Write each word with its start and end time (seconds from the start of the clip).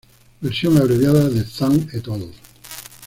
Versión 0.39 0.79
abreviada 0.79 1.29
de 1.29 1.43
Zhang 1.45 1.87
"et 1.93 2.07
al. 2.07 2.31